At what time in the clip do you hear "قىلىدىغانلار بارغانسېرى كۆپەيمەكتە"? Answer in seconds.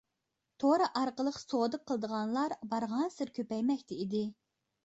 1.91-4.01